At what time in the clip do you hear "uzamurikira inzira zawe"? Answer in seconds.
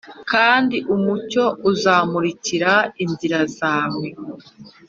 1.71-4.07